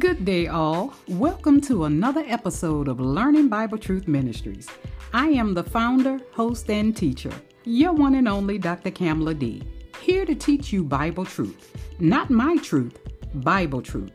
[0.00, 0.92] Good day, all.
[1.08, 4.68] Welcome to another episode of Learning Bible Truth Ministries.
[5.14, 7.32] I am the founder, host, and teacher,
[7.64, 8.90] your one and only Dr.
[8.90, 9.62] Camale D.
[10.02, 11.74] Here to teach you Bible truth.
[11.98, 12.98] Not my truth,
[13.36, 14.12] Bible truth.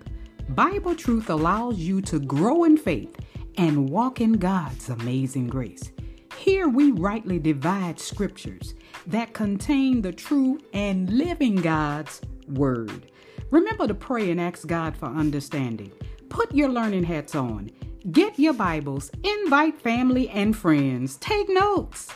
[0.50, 3.18] Bible truth allows you to grow in faith
[3.58, 5.92] and walk in God's amazing grace.
[6.38, 8.76] Here we rightly divide scriptures
[9.08, 13.11] that contain the true and living God's Word.
[13.52, 15.92] Remember to pray and ask God for understanding.
[16.30, 17.70] Put your learning hats on.
[18.10, 22.08] Get your Bibles, invite family and friends, take notes,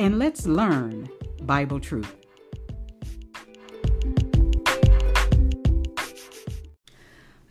[0.00, 1.08] and let's learn
[1.42, 2.12] Bible truth.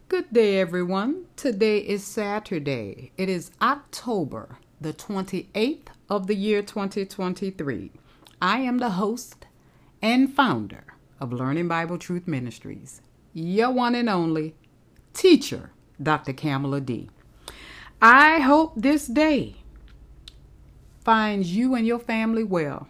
[0.10, 1.24] Good day, everyone.
[1.38, 3.14] Today is Saturday.
[3.18, 7.92] It is October the 28th of the year 2023.
[8.42, 9.46] I am the host
[10.02, 10.84] and founder
[11.22, 13.02] of Learning Bible Truth Ministries,
[13.34, 14.56] your one and only
[15.14, 16.34] teacher, Dr.
[16.34, 17.10] Camale D.
[18.02, 19.56] I hope this day
[21.04, 22.88] finds you and your family well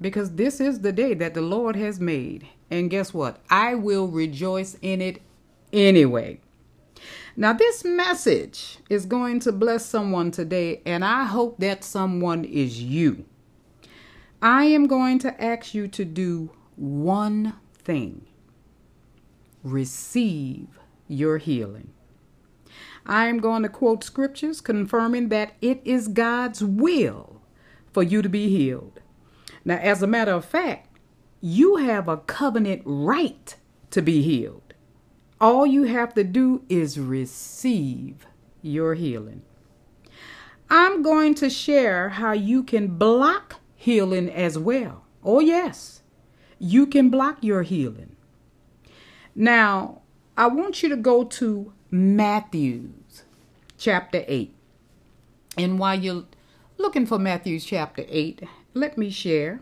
[0.00, 2.46] because this is the day that the Lord has made.
[2.70, 3.40] And guess what?
[3.50, 5.20] I will rejoice in it
[5.72, 6.40] anyway.
[7.36, 12.82] Now, this message is going to bless someone today, and I hope that someone is
[12.82, 13.24] you.
[14.42, 18.26] I am going to ask you to do one thing
[19.62, 21.90] receive your healing.
[23.04, 27.40] I am going to quote scriptures confirming that it is God's will
[27.92, 29.00] for you to be healed.
[29.64, 30.98] Now, as a matter of fact,
[31.40, 33.54] you have a covenant right
[33.90, 34.74] to be healed.
[35.40, 38.26] All you have to do is receive
[38.62, 39.42] your healing.
[40.70, 45.04] I'm going to share how you can block healing as well.
[45.24, 46.02] Oh, yes,
[46.58, 48.16] you can block your healing.
[49.34, 50.02] Now,
[50.36, 53.24] I want you to go to Matthew's
[53.78, 54.54] chapter 8.
[55.58, 56.24] And while you're
[56.78, 58.42] looking for Matthew's chapter 8,
[58.74, 59.60] let me share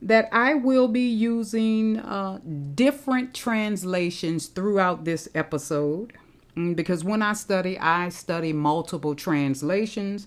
[0.00, 2.40] that I will be using uh,
[2.74, 6.12] different translations throughout this episode
[6.56, 10.26] mm, because when I study, I study multiple translations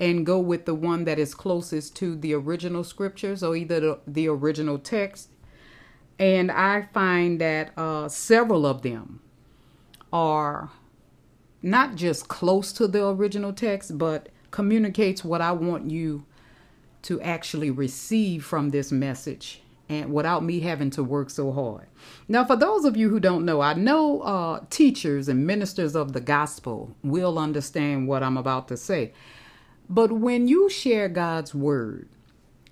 [0.00, 4.00] and go with the one that is closest to the original scriptures or either the,
[4.06, 5.28] the original text.
[6.22, 9.18] And I find that uh, several of them
[10.12, 10.70] are
[11.62, 16.24] not just close to the original text, but communicates what I want you
[17.02, 21.88] to actually receive from this message and without me having to work so hard.
[22.28, 26.12] Now, for those of you who don't know, I know uh, teachers and ministers of
[26.12, 29.12] the gospel will understand what I'm about to say.
[29.88, 32.08] But when you share God's word,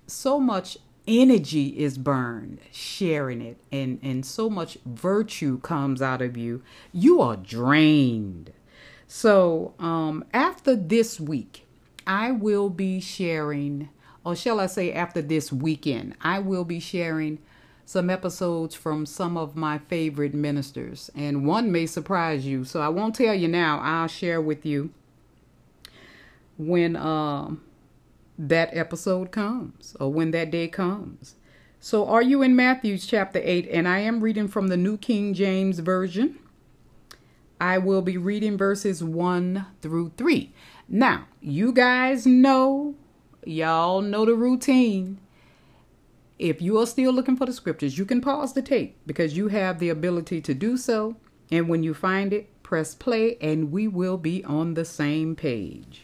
[0.07, 0.77] so much
[1.11, 7.21] energy is burned sharing it, and, and so much virtue comes out of you, you
[7.21, 8.53] are drained.
[9.07, 11.67] So, um, after this week,
[12.07, 13.89] I will be sharing
[14.23, 17.39] or shall I say, after this weekend, I will be sharing
[17.85, 22.63] some episodes from some of my favorite ministers, and one may surprise you.
[22.63, 23.79] So I won't tell you now.
[23.79, 24.91] I'll share with you
[26.57, 27.55] when uh,
[28.37, 31.35] that episode comes or when that day comes.
[31.79, 33.67] So, are you in Matthew's chapter 8?
[33.71, 36.37] And I am reading from the New King James Version.
[37.59, 40.53] I will be reading verses 1 through 3.
[40.87, 42.95] Now, you guys know
[43.45, 45.19] Y'all know the routine.
[46.37, 49.47] If you are still looking for the scriptures, you can pause the tape because you
[49.47, 51.15] have the ability to do so.
[51.51, 56.03] And when you find it, press play and we will be on the same page.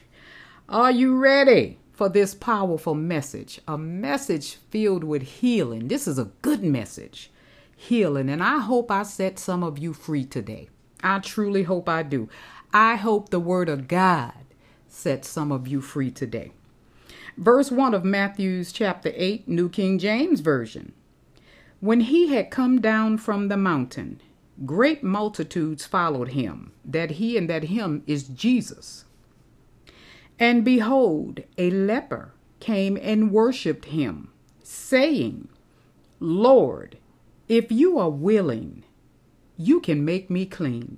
[0.67, 3.59] Are you ready for this powerful message?
[3.67, 5.87] A message filled with healing.
[5.87, 7.31] This is a good message.
[7.75, 8.29] Healing.
[8.29, 10.69] And I hope I set some of you free today.
[11.03, 12.29] I truly hope I do.
[12.71, 14.33] I hope the word of God
[14.87, 16.51] sets some of you free today.
[17.35, 20.93] Verse 1 of Matthew's chapter 8, New King James Version.
[21.79, 24.21] When he had come down from the mountain,
[24.65, 29.05] great multitudes followed him, that he and that him is Jesus.
[30.39, 34.29] And behold, a leper came and worshipped him,
[34.63, 35.47] saying,
[36.19, 36.97] Lord,
[37.47, 38.83] if you are willing,
[39.57, 40.97] you can make me clean.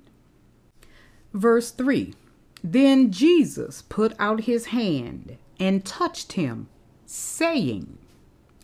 [1.32, 2.14] Verse 3
[2.62, 6.68] Then Jesus put out his hand and touched him,
[7.06, 7.98] saying,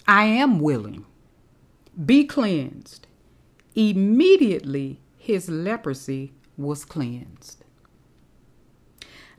[0.09, 1.05] I am willing.
[2.05, 3.07] Be cleansed.
[3.75, 7.65] Immediately his leprosy was cleansed.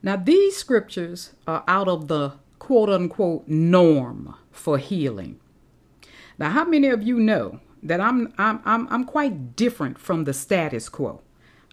[0.03, 5.39] Now, these scriptures are out of the quote unquote norm for healing.
[6.37, 10.33] Now, how many of you know that I'm, I'm, I'm, I'm quite different from the
[10.33, 11.21] status quo?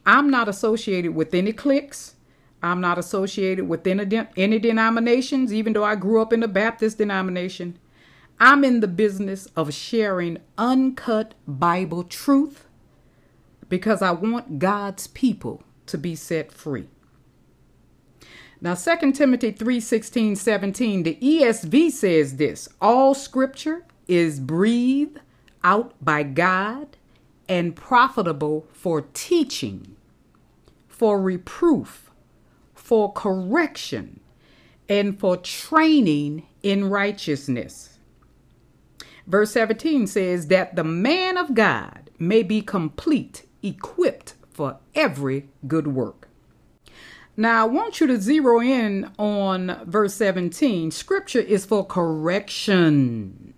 [0.06, 2.14] I'm not associated with any cliques.
[2.62, 6.48] I'm not associated with any, de- any denominations, even though I grew up in the
[6.48, 7.78] Baptist denomination.
[8.40, 12.66] I'm in the business of sharing uncut Bible truth
[13.68, 16.88] because I want God's people to be set free.
[18.64, 25.20] Now 2 Timothy 3 16, 17, the ESV says this all scripture is breathed
[25.62, 26.96] out by God
[27.46, 29.96] and profitable for teaching,
[30.88, 32.10] for reproof,
[32.74, 34.20] for correction,
[34.88, 37.98] and for training in righteousness.
[39.26, 45.88] Verse 17 says that the man of God may be complete, equipped for every good
[45.88, 46.23] work.
[47.36, 50.92] Now, I want you to zero in on verse 17.
[50.92, 53.54] Scripture is for correction.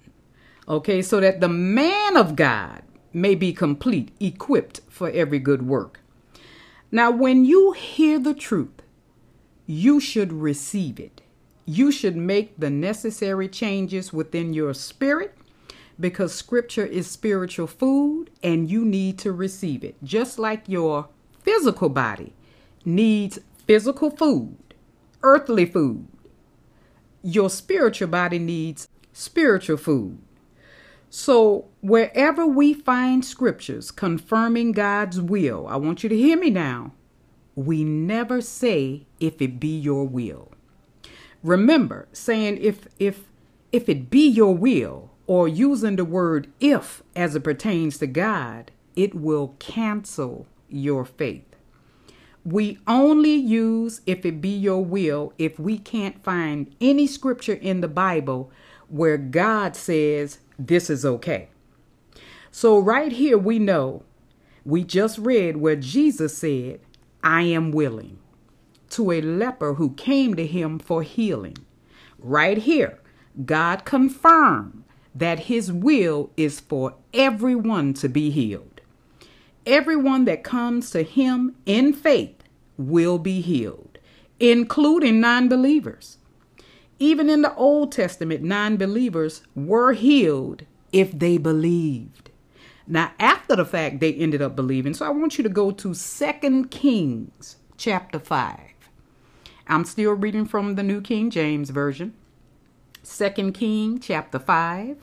[0.67, 2.83] Okay, so that the man of God
[3.13, 6.01] may be complete, equipped for every good work.
[6.91, 8.83] Now, when you hear the truth,
[9.67, 11.21] you should receive it.
[11.67, 15.37] You should make the necessary changes within your spirit
[15.99, 19.97] because scripture is spiritual food and you need to receive it.
[20.03, 21.09] Just like your
[21.43, 22.35] physical body
[22.85, 24.57] needs physical food,
[25.23, 26.07] earthly food,
[27.23, 30.19] your spiritual body needs spiritual food.
[31.11, 36.93] So, wherever we find scriptures confirming God's will, I want you to hear me now.
[37.55, 40.53] We never say if it be your will.
[41.43, 43.25] Remember, saying if if
[43.73, 48.71] if it be your will or using the word if as it pertains to God,
[48.95, 51.56] it will cancel your faith.
[52.47, 57.81] We only use if it be your will if we can't find any scripture in
[57.81, 58.53] the Bible
[58.87, 61.49] where God says this is okay.
[62.53, 64.05] So, right here, we know
[64.65, 66.79] we just read where Jesus said,
[67.21, 68.21] I am willing
[68.91, 71.57] to a leper who came to him for healing.
[72.17, 73.01] Right here,
[73.45, 74.85] God confirmed
[75.17, 78.81] that his will is for everyone to be healed.
[79.67, 82.36] Everyone that comes to him in faith
[82.77, 83.99] will be healed,
[84.41, 86.19] including non believers.
[86.99, 92.31] Even in the Old Testament, non believers were healed if they believed.
[92.87, 94.95] Now, after the fact, they ended up believing.
[94.95, 98.59] So I want you to go to Second Kings chapter 5.
[99.67, 102.15] I'm still reading from the New King James Version.
[103.03, 104.99] Second King chapter 5.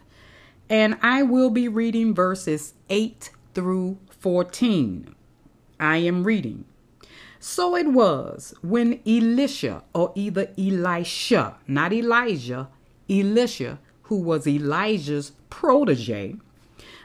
[0.70, 5.14] And I will be reading verses 8 through 14.
[5.80, 6.64] I am reading.
[7.46, 12.70] So it was when Elisha, or either Elisha, not Elijah,
[13.10, 16.38] Elisha, who was Elijah's protege,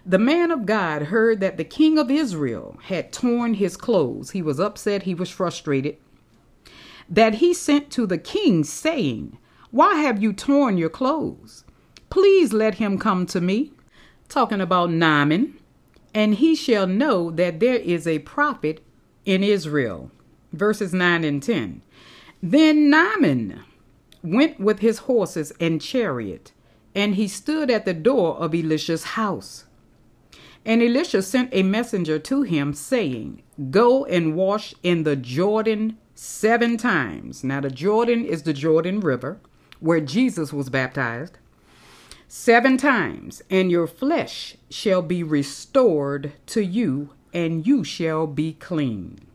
[0.07, 4.31] the man of God heard that the king of Israel had torn his clothes.
[4.31, 5.97] He was upset, he was frustrated.
[7.09, 9.37] That he sent to the king, saying,
[9.73, 11.65] Why have you torn your clothes?
[12.11, 13.73] Please let him come to me.
[14.29, 15.59] Talking about Naaman,
[16.15, 18.85] and he shall know that there is a prophet
[19.25, 20.13] in Israel
[20.53, 21.83] verses 9 and 10.
[22.43, 23.61] Then Naaman
[24.23, 26.53] went with his horses and chariot,
[26.95, 29.65] and he stood at the door of Elisha's house.
[30.65, 36.77] And Elisha sent a messenger to him, saying, Go and wash in the Jordan seven
[36.77, 37.43] times.
[37.43, 39.41] Now, the Jordan is the Jordan River,
[39.81, 41.39] where Jesus was baptized.
[42.27, 49.28] Seven times, and your flesh shall be restored to you, and you shall be clean.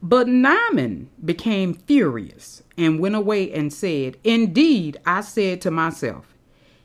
[0.00, 6.34] But Naaman became furious and went away and said, Indeed, I said to myself,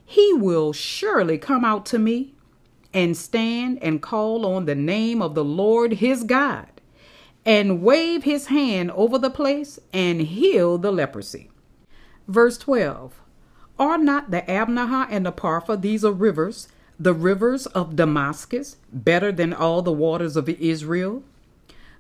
[0.04, 2.34] He will surely come out to me
[2.94, 6.68] and stand and call on the name of the Lord his God
[7.46, 11.50] and wave his hand over the place and heal the leprosy.
[12.28, 13.22] Verse 12
[13.78, 16.68] Are not the Abanah and the Pharpar, these are rivers,
[17.00, 21.24] the rivers of Damascus, better than all the waters of Israel?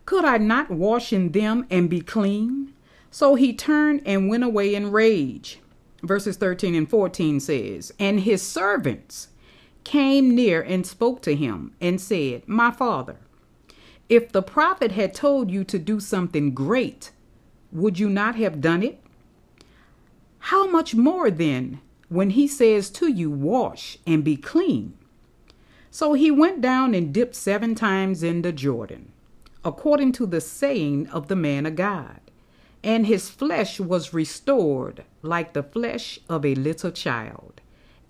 [0.05, 2.73] Could I not wash in them and be clean?
[3.09, 5.59] So he turned and went away in rage.
[6.01, 9.29] Verses 13 and 14 says, And his servants
[9.85, 13.17] came near and spoke to him and said, My father,
[14.09, 17.11] if the prophet had told you to do something great,
[17.71, 18.99] would you not have done it?
[20.39, 21.79] How much more then
[22.09, 24.97] when he says to you, Wash and be clean?
[25.89, 29.12] So he went down and dipped seven times in the Jordan
[29.65, 32.19] according to the saying of the man of God.
[32.83, 37.61] And his flesh was restored like the flesh of a little child,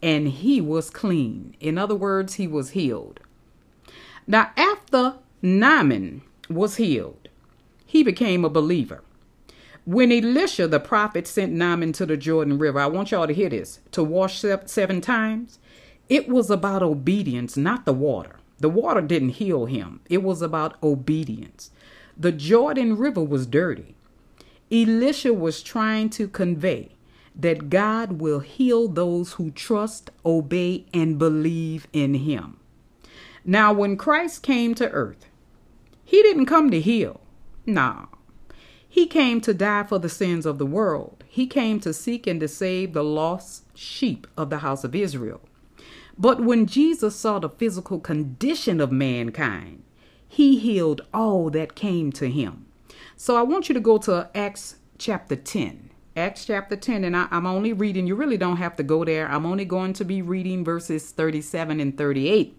[0.02, 1.56] and he was clean.
[1.60, 3.20] In other words, he was healed.
[4.26, 7.30] Now, after Naaman was healed,
[7.86, 9.04] he became a believer.
[9.86, 13.50] When Elisha the prophet sent Naaman to the Jordan River, I want y'all to hear
[13.50, 15.60] this, to wash seven times,
[16.10, 18.38] it was about obedience, not the water.
[18.64, 21.70] The water didn't heal him, it was about obedience.
[22.16, 23.98] The Jordan River was dirty.
[24.72, 26.94] Elisha was trying to convey
[27.36, 32.56] that God will heal those who trust, obey, and believe in Him.
[33.44, 35.26] Now, when Christ came to earth,
[36.06, 37.20] He didn't come to heal.
[37.66, 38.06] Nah.
[38.88, 41.26] He came to die for the sins of the world.
[41.28, 45.42] He came to seek and to save the lost sheep of the house of Israel.
[46.18, 49.84] But when Jesus saw the physical condition of mankind,
[50.28, 52.66] he healed all that came to him.
[53.16, 55.90] So I want you to go to Acts chapter 10.
[56.16, 59.28] Acts chapter 10, and I, am only reading, you really don't have to go there.
[59.28, 62.56] I'm only going to be reading verses 37 and 38.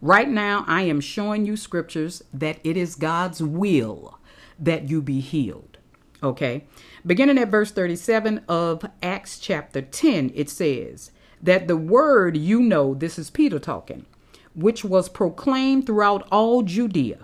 [0.00, 4.18] Right now, I am showing you scriptures that it is God's will
[4.58, 5.78] that you be healed.
[6.22, 6.64] Okay.
[7.06, 11.10] Beginning at verse 37 of Acts chapter 10, it says,
[11.44, 14.06] That the word you know, this is Peter talking,
[14.54, 17.18] which was proclaimed throughout all Judea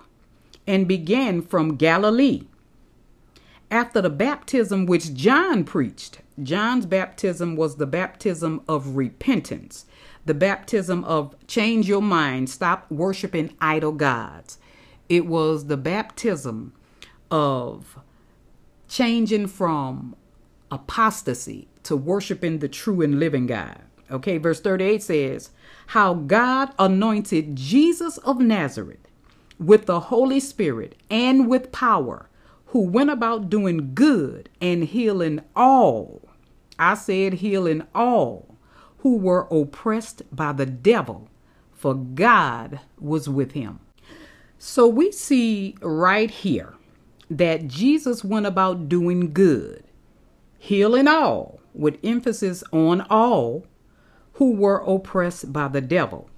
[0.67, 2.43] and began from Galilee
[3.71, 6.21] after the baptism which John preached.
[6.43, 9.87] John's baptism was the baptism of repentance,
[10.27, 14.59] the baptism of change your mind, stop worshiping idol gods.
[15.09, 16.75] It was the baptism
[17.31, 17.99] of
[18.87, 20.15] changing from
[20.71, 23.81] apostasy to worshiping the true and living God.
[24.11, 25.51] Okay, verse 38 says,
[25.89, 28.99] How God anointed Jesus of Nazareth
[29.59, 32.29] with the Holy Spirit and with power
[32.67, 36.29] who went about doing good and healing all.
[36.79, 38.57] I said, healing all
[38.99, 41.29] who were oppressed by the devil,
[41.73, 43.81] for God was with him.
[44.59, 46.75] So we see right here
[47.31, 49.85] that Jesus went about doing good,
[50.59, 53.65] healing all, with emphasis on all
[54.41, 56.31] who were oppressed by the devil.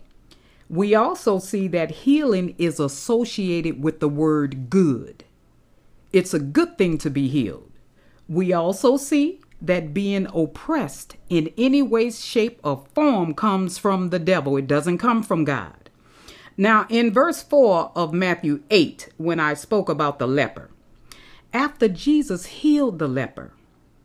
[0.68, 5.22] We also see that healing is associated with the word good.
[6.12, 7.70] It's a good thing to be healed.
[8.28, 14.18] We also see that being oppressed in any way, shape, or form comes from the
[14.18, 14.56] devil.
[14.56, 15.88] It doesn't come from God.
[16.56, 20.70] Now, in verse 4 of Matthew 8, when I spoke about the leper,
[21.52, 23.52] after Jesus healed the leper,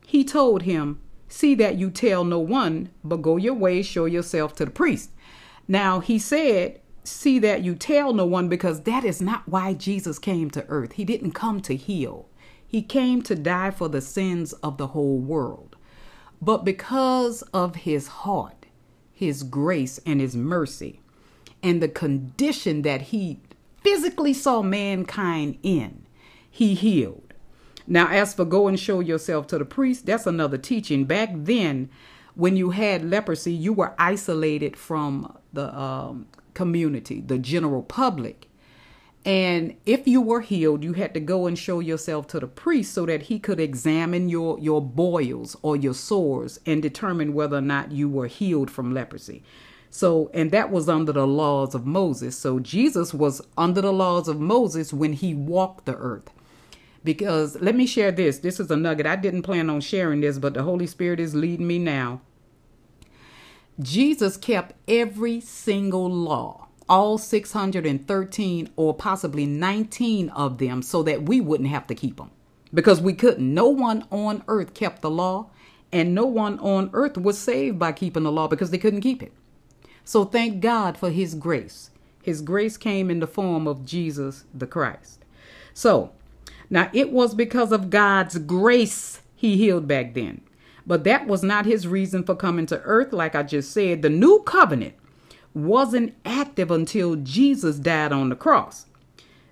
[0.06, 4.54] he told him, See that you tell no one, but go your way, show yourself
[4.56, 5.10] to the priest.
[5.66, 10.18] Now, he said, see that you tell no one because that is not why Jesus
[10.18, 10.92] came to earth.
[10.92, 12.28] He didn't come to heal,
[12.66, 15.76] He came to die for the sins of the whole world.
[16.40, 18.66] But because of His heart,
[19.12, 21.00] His grace, and His mercy,
[21.62, 23.40] and the condition that He
[23.82, 26.06] physically saw mankind in,
[26.50, 27.27] He healed.
[27.90, 31.06] Now, as for go and show yourself to the priest, that's another teaching.
[31.06, 31.88] Back then,
[32.34, 38.48] when you had leprosy, you were isolated from the um, community, the general public.
[39.24, 42.92] And if you were healed, you had to go and show yourself to the priest
[42.92, 47.62] so that he could examine your, your boils or your sores and determine whether or
[47.62, 49.42] not you were healed from leprosy.
[49.90, 52.36] So, and that was under the laws of Moses.
[52.36, 56.30] So, Jesus was under the laws of Moses when he walked the earth.
[57.04, 58.38] Because let me share this.
[58.38, 59.06] This is a nugget.
[59.06, 62.20] I didn't plan on sharing this, but the Holy Spirit is leading me now.
[63.80, 71.40] Jesus kept every single law, all 613 or possibly 19 of them, so that we
[71.40, 72.30] wouldn't have to keep them
[72.74, 73.54] because we couldn't.
[73.54, 75.50] No one on earth kept the law,
[75.92, 79.22] and no one on earth was saved by keeping the law because they couldn't keep
[79.22, 79.32] it.
[80.04, 81.90] So thank God for His grace.
[82.22, 85.24] His grace came in the form of Jesus the Christ.
[85.72, 86.12] So
[86.70, 90.42] now it was because of God's grace He healed back then.
[90.86, 93.12] But that was not his reason for coming to earth.
[93.12, 94.94] Like I just said, the new covenant
[95.54, 98.86] wasn't active until Jesus died on the cross.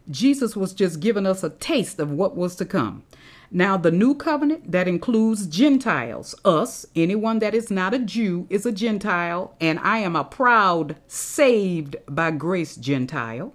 [0.08, 3.02] Jesus was just giving us a taste of what was to come.
[3.50, 8.66] Now, the new covenant that includes Gentiles, us, anyone that is not a Jew is
[8.66, 13.52] a Gentile, and I am a proud, saved by grace Gentile,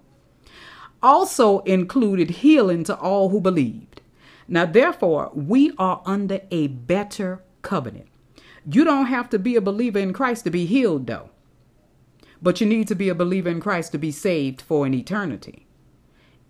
[1.02, 4.02] also included healing to all who believed.
[4.48, 8.08] Now, therefore, we are under a better covenant.
[8.70, 11.30] You don't have to be a believer in Christ to be healed, though.
[12.42, 15.68] But you need to be a believer in Christ to be saved for an eternity.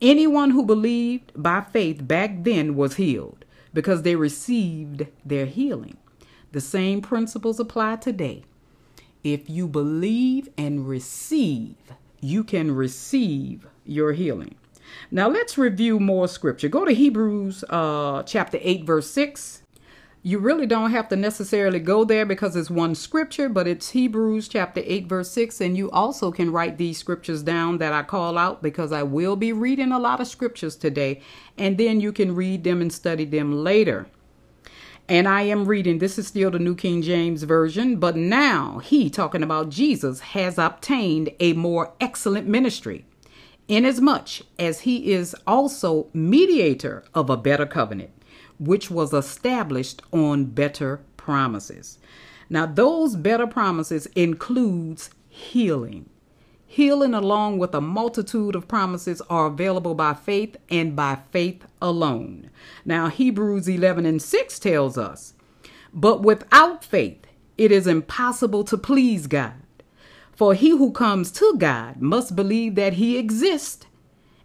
[0.01, 5.97] Anyone who believed by faith back then was healed because they received their healing.
[6.51, 8.43] The same principles apply today.
[9.23, 11.75] If you believe and receive,
[12.19, 14.55] you can receive your healing.
[15.09, 16.69] Now let's review more scripture.
[16.69, 19.63] Go to Hebrews uh, chapter 8, verse 6.
[20.23, 24.47] You really don't have to necessarily go there because it's one scripture, but it's Hebrews
[24.47, 25.59] chapter 8, verse 6.
[25.61, 29.35] And you also can write these scriptures down that I call out because I will
[29.35, 31.21] be reading a lot of scriptures today.
[31.57, 34.05] And then you can read them and study them later.
[35.09, 39.09] And I am reading, this is still the New King James Version, but now he,
[39.09, 43.03] talking about Jesus, has obtained a more excellent ministry,
[43.71, 48.11] inasmuch as he is also mediator of a better covenant,
[48.59, 51.97] which was established on better promises.
[52.49, 56.09] Now, those better promises includes healing.
[56.67, 62.49] Healing, along with a multitude of promises, are available by faith and by faith alone.
[62.83, 65.33] Now, Hebrews 11 and 6 tells us,
[65.93, 67.25] But without faith,
[67.57, 69.60] it is impossible to please God.
[70.41, 73.85] For he who comes to God must believe that he exists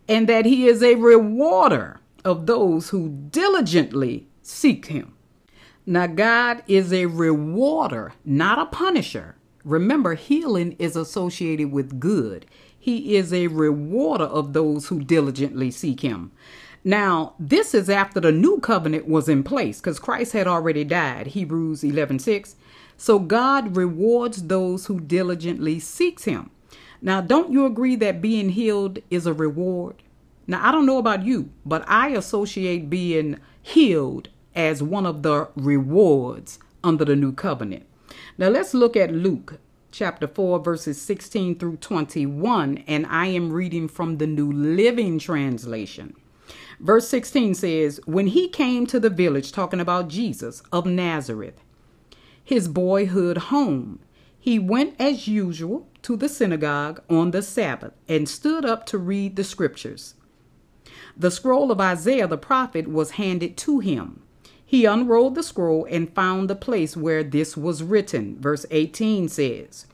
[0.07, 5.15] and that he is a rewarder of those who diligently seek him.
[5.87, 9.37] Now, God is a rewarder, not a punisher.
[9.65, 12.45] Remember, healing is associated with good.
[12.79, 16.31] He is a rewarder of those who diligently seek him.
[16.85, 21.29] Now, this is after the new covenant was in place because Christ had already died,
[21.29, 22.55] Hebrews 11 6.
[22.97, 26.51] So God rewards those who diligently seeks him.
[27.03, 30.03] Now, don't you agree that being healed is a reward?
[30.47, 35.49] Now, I don't know about you, but I associate being healed as one of the
[35.55, 37.85] rewards under the new covenant.
[38.39, 39.59] Now let's look at Luke
[39.91, 46.15] chapter 4, verses 16 through 21, and I am reading from the New Living Translation.
[46.81, 51.63] Verse 16 says, When he came to the village, talking about Jesus of Nazareth,
[52.47, 53.99] his boyhood home,
[54.39, 59.35] he went as usual to the synagogue on the Sabbath and stood up to read
[59.35, 60.15] the scriptures.
[61.17, 64.23] The scroll of Isaiah the prophet was handed to him.
[64.65, 68.41] He unrolled the scroll and found the place where this was written.
[68.41, 69.87] Verse 18 says,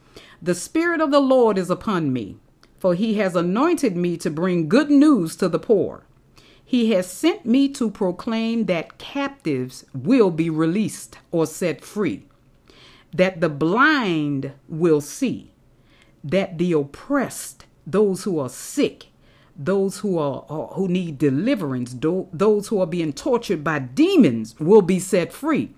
[0.43, 2.37] The Spirit of the Lord is upon me,
[2.79, 6.05] for he has anointed me to bring good news to the poor.
[6.63, 12.27] He has sent me to proclaim that captives will be released or set free,
[13.13, 15.53] that the blind will see,
[16.25, 19.07] that the oppressed, those who are sick,
[19.55, 20.43] those who are,
[20.75, 25.75] who need deliverance, those who are being tortured by demons will be set free.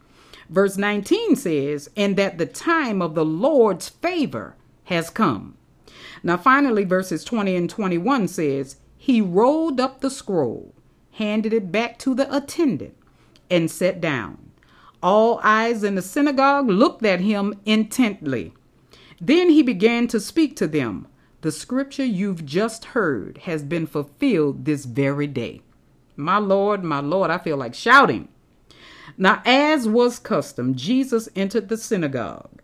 [0.48, 5.56] Verse 19 says, and that the time of the Lord's favor has come.
[6.22, 10.74] Now, finally, verses 20 and 21 says, He rolled up the scroll,
[11.12, 12.94] handed it back to the attendant,
[13.50, 14.43] and sat down.
[15.04, 18.54] All eyes in the synagogue looked at him intently.
[19.20, 21.08] Then he began to speak to them
[21.42, 25.60] the scripture you've just heard has been fulfilled this very day.
[26.16, 28.28] My Lord, my Lord, I feel like shouting.
[29.18, 32.62] Now, as was custom, Jesus entered the synagogue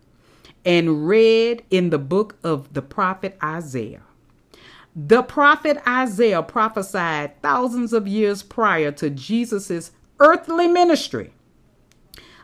[0.65, 4.05] and read in the book of the prophet Isaiah.
[4.97, 11.35] The prophet Isaiah prophesied thousands of years prior to Jesus' earthly ministry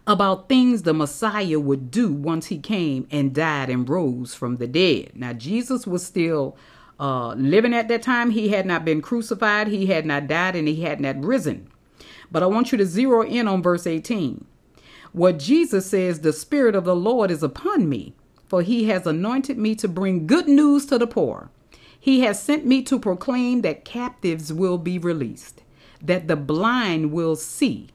[0.07, 4.67] about things the Messiah would do once he came and died and rose from the
[4.67, 5.11] dead.
[5.15, 6.57] Now, Jesus was still
[7.01, 8.31] uh, living at that time.
[8.31, 11.69] He had not been crucified, he had not died, and he had not risen.
[12.31, 14.45] But I want you to zero in on verse 18.
[15.13, 18.15] What Jesus says, the Spirit of the Lord is upon me,
[18.49, 21.51] for he has anointed me to bring good news to the poor.
[21.99, 25.63] He has sent me to proclaim that captives will be released,
[26.01, 27.89] that the blind will see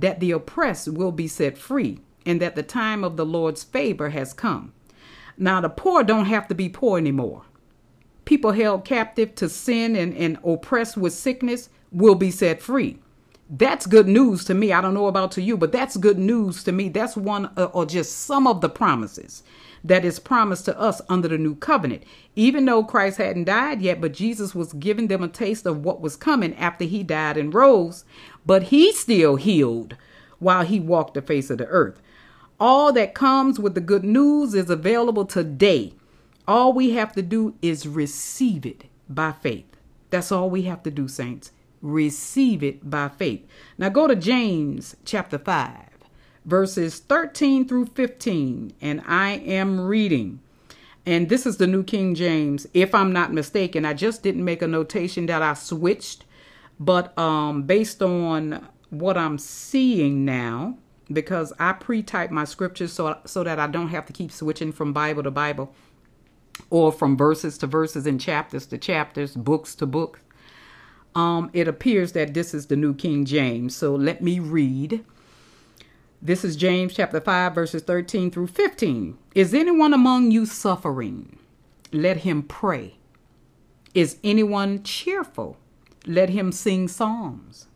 [0.00, 4.10] that the oppressed will be set free, and that the time of the Lord's favor
[4.10, 4.72] has come.
[5.36, 7.42] Now, the poor don't have to be poor anymore.
[8.24, 12.98] People held captive to sin and, and oppressed with sickness will be set free.
[13.48, 14.72] That's good news to me.
[14.72, 16.88] I don't know about to you, but that's good news to me.
[16.88, 19.42] That's one uh, or just some of the promises
[19.82, 22.04] that is promised to us under the new covenant.
[22.36, 26.00] Even though Christ hadn't died yet, but Jesus was giving them a taste of what
[26.00, 28.04] was coming after he died and rose,
[28.44, 29.96] but he still healed
[30.38, 32.00] while he walked the face of the earth.
[32.58, 35.94] All that comes with the good news is available today.
[36.46, 39.76] All we have to do is receive it by faith.
[40.10, 41.52] That's all we have to do, saints.
[41.80, 43.46] Receive it by faith.
[43.78, 45.90] Now go to James chapter 5
[46.44, 50.40] verses 13 through 15, and I am reading.
[51.06, 52.66] And this is the New King James.
[52.74, 56.24] If I'm not mistaken, I just didn't make a notation that I switched,
[56.80, 60.78] but um, based on what I'm seeing now,
[61.12, 64.94] because I pre-type my scriptures so so that I don't have to keep switching from
[64.94, 65.72] Bible to Bible,
[66.70, 70.20] or from verses to verses and chapters to chapters, books to books.
[71.14, 73.76] Um, it appears that this is the New King James.
[73.76, 75.04] So let me read.
[76.22, 79.18] This is James chapter 5, verses 13 through 15.
[79.34, 81.38] Is anyone among you suffering?
[81.92, 82.98] Let him pray.
[83.94, 85.56] Is anyone cheerful?
[86.06, 87.66] Let him sing psalms.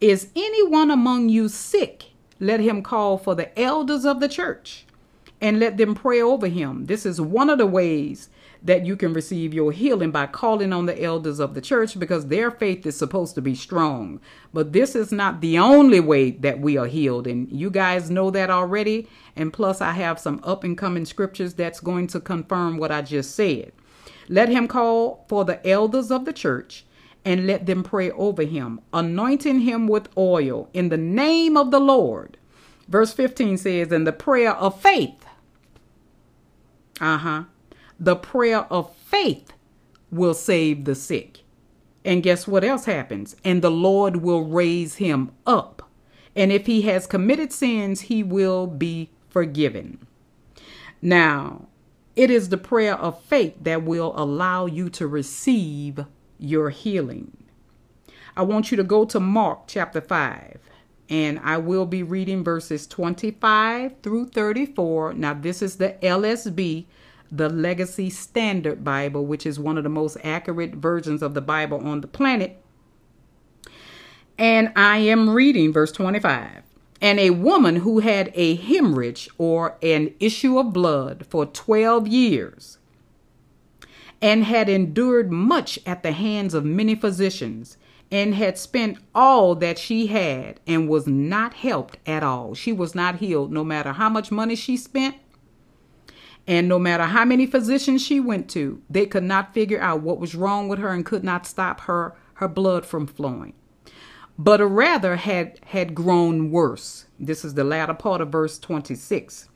[0.00, 2.10] Is anyone among you sick?
[2.38, 4.84] Let him call for the elders of the church
[5.40, 6.86] and let them pray over him.
[6.86, 8.28] This is one of the ways
[8.62, 12.26] that you can receive your healing by calling on the elders of the church because
[12.26, 14.20] their faith is supposed to be strong.
[14.52, 17.26] But this is not the only way that we are healed.
[17.26, 19.08] And you guys know that already.
[19.36, 23.02] And plus, I have some up and coming scriptures that's going to confirm what I
[23.02, 23.72] just said.
[24.28, 26.85] Let him call for the elders of the church
[27.26, 31.80] and let them pray over him, anointing him with oil in the name of the
[31.80, 32.38] Lord.
[32.88, 35.26] Verse 15 says, And the prayer of faith.
[36.98, 37.44] Uh huh
[37.98, 39.52] the prayer of faith
[40.10, 41.40] will save the sick.
[42.04, 43.34] And guess what else happens?
[43.44, 45.82] And the Lord will raise him up.
[46.34, 50.06] And if he has committed sins, he will be forgiven.
[51.02, 51.66] Now,
[52.14, 56.04] it is the prayer of faith that will allow you to receive
[56.38, 57.36] your healing.
[58.36, 60.58] I want you to go to Mark chapter 5,
[61.08, 65.14] and I will be reading verses 25 through 34.
[65.14, 66.86] Now, this is the LSB
[67.30, 71.86] the Legacy Standard Bible, which is one of the most accurate versions of the Bible
[71.86, 72.62] on the planet.
[74.38, 76.62] And I am reading verse 25.
[77.00, 82.78] And a woman who had a hemorrhage or an issue of blood for 12 years
[84.26, 87.76] and had endured much at the hands of many physicians
[88.10, 92.52] and had spent all that she had and was not helped at all.
[92.54, 95.16] She was not healed no matter how much money she spent
[96.46, 100.20] and no matter how many physicians she went to, they could not figure out what
[100.20, 103.54] was wrong with her and could not stop her her blood from flowing.
[104.38, 107.06] But rather had had grown worse.
[107.18, 109.48] This is the latter part of verse 26.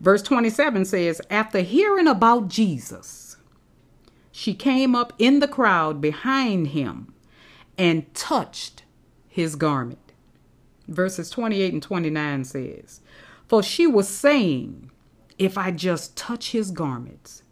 [0.00, 3.25] Verse 27 says, After hearing about Jesus,
[4.36, 7.10] she came up in the crowd behind him
[7.78, 8.82] and touched
[9.26, 10.12] his garment.
[10.86, 13.00] Verses 28 and 29 says,
[13.48, 14.90] For she was saying,
[15.38, 17.44] if I just touch his garments,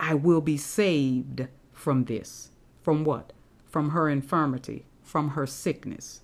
[0.00, 2.48] I will be saved from this.
[2.80, 3.34] From what?
[3.66, 6.22] From her infirmity, from her sickness.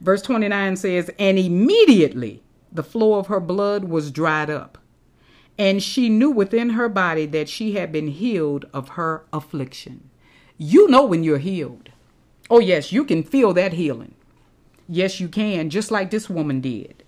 [0.00, 4.78] Verse 29 says, And immediately the flow of her blood was dried up,
[5.60, 10.08] and she knew within her body that she had been healed of her affliction.
[10.56, 11.90] You know when you're healed.
[12.48, 14.14] Oh, yes, you can feel that healing.
[14.88, 17.04] Yes, you can, just like this woman did.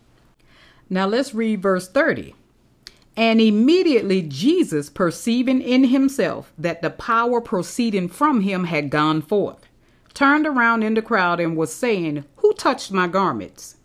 [0.90, 2.34] Now let's read verse 30.
[3.16, 9.66] And immediately Jesus, perceiving in himself that the power proceeding from him had gone forth,
[10.12, 13.76] turned around in the crowd and was saying, Who touched my garments?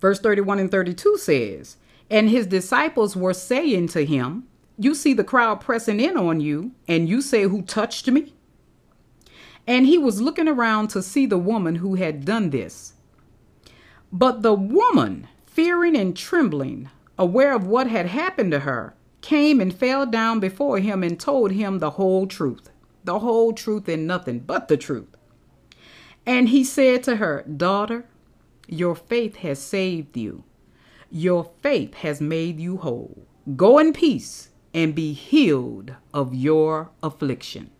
[0.00, 1.76] Verse 31 and 32 says,
[2.10, 4.44] And his disciples were saying to him,
[4.78, 8.34] You see the crowd pressing in on you, and you say, Who touched me?
[9.66, 12.94] And he was looking around to see the woman who had done this.
[14.12, 16.88] But the woman, fearing and trembling,
[17.18, 21.50] aware of what had happened to her, came and fell down before him and told
[21.50, 22.70] him the whole truth,
[23.02, 25.16] the whole truth and nothing but the truth.
[26.24, 28.06] And he said to her, Daughter,
[28.68, 30.44] your faith has saved you.
[31.10, 33.26] Your faith has made you whole.
[33.56, 37.70] Go in peace and be healed of your affliction.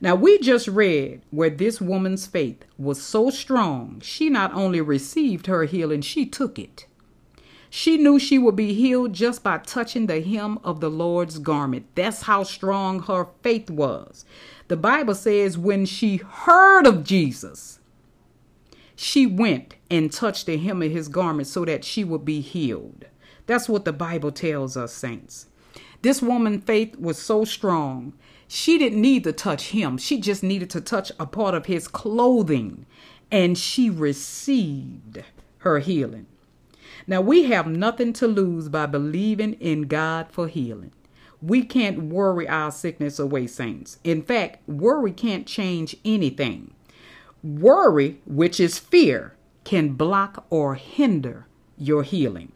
[0.00, 5.46] Now, we just read where this woman's faith was so strong, she not only received
[5.46, 6.86] her healing, she took it.
[7.70, 11.86] She knew she would be healed just by touching the hem of the Lord's garment.
[11.96, 14.24] That's how strong her faith was.
[14.68, 17.80] The Bible says when she heard of Jesus,
[18.96, 23.06] she went and touched the hem of his garment so that she would be healed.
[23.46, 25.46] That's what the Bible tells us, saints.
[26.02, 28.12] This woman's faith was so strong,
[28.48, 29.98] she didn't need to touch him.
[29.98, 32.86] She just needed to touch a part of his clothing,
[33.30, 35.22] and she received
[35.58, 36.26] her healing.
[37.06, 40.92] Now, we have nothing to lose by believing in God for healing.
[41.42, 43.98] We can't worry our sickness away, saints.
[44.04, 46.73] In fact, worry can't change anything.
[47.44, 52.52] Worry, which is fear, can block or hinder your healing.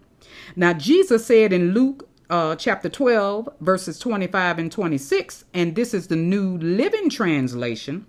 [0.57, 6.07] Now, Jesus said in Luke uh, chapter 12, verses 25 and 26, and this is
[6.07, 8.07] the New Living Translation.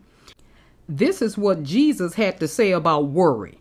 [0.88, 3.60] This is what Jesus had to say about worry.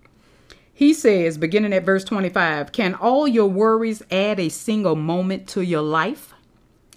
[0.72, 5.62] He says, beginning at verse 25, Can all your worries add a single moment to
[5.62, 6.34] your life?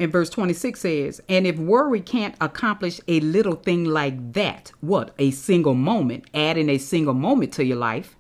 [0.02, 5.14] And verse 26 says, And if worry can't accomplish a little thing like that, what?
[5.20, 8.16] A single moment, adding a single moment to your life,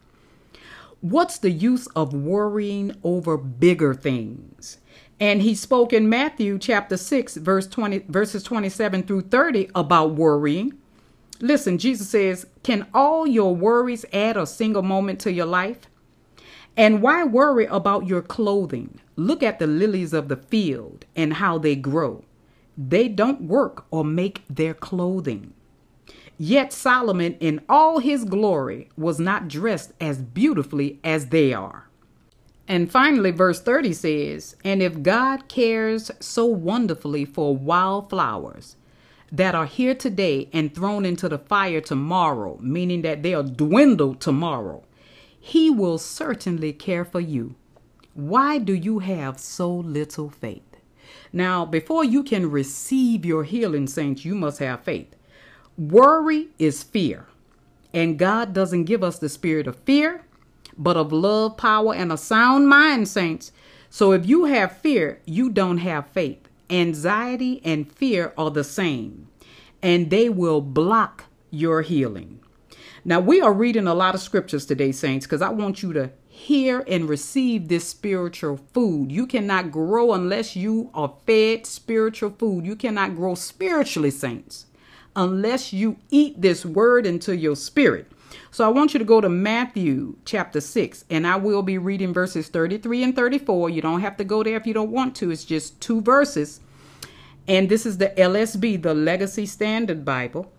[0.99, 4.77] what's the use of worrying over bigger things?
[5.19, 10.73] And he spoke in Matthew chapter 6, verse 20, verses 27 through 30 about worrying.
[11.39, 15.79] Listen, Jesus says, Can all your worries add a single moment to your life?
[16.77, 18.99] And why worry about your clothing?
[19.21, 22.25] Look at the lilies of the field and how they grow.
[22.75, 25.53] They don't work or make their clothing.
[26.39, 31.87] Yet Solomon, in all his glory, was not dressed as beautifully as they are.
[32.67, 38.75] And finally, verse 30 says, And if God cares so wonderfully for wildflowers
[39.31, 44.83] that are here today and thrown into the fire tomorrow, meaning that they'll dwindle tomorrow,
[45.39, 47.53] he will certainly care for you.
[48.13, 50.61] Why do you have so little faith?
[51.31, 55.15] Now, before you can receive your healing, saints, you must have faith.
[55.77, 57.27] Worry is fear,
[57.93, 60.23] and God doesn't give us the spirit of fear,
[60.77, 63.53] but of love, power, and a sound mind, saints.
[63.89, 66.49] So if you have fear, you don't have faith.
[66.69, 69.27] Anxiety and fear are the same,
[69.81, 72.39] and they will block your healing.
[73.03, 76.11] Now, we are reading a lot of scriptures today, saints, because I want you to
[76.41, 79.11] hear and receive this spiritual food.
[79.11, 82.65] You cannot grow unless you are fed spiritual food.
[82.65, 84.65] You cannot grow spiritually, saints,
[85.15, 88.11] unless you eat this word into your spirit.
[88.49, 92.13] So I want you to go to Matthew chapter 6, and I will be reading
[92.13, 93.69] verses 33 and 34.
[93.69, 96.59] You don't have to go there if you don't want to, it's just two verses.
[97.47, 100.51] And this is the LSB, the Legacy Standard Bible.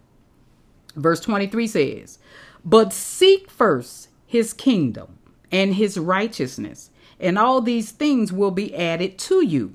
[0.95, 2.19] Verse 23 says,
[2.65, 5.19] But seek first his kingdom
[5.53, 9.75] and his righteousness, and all these things will be added to you.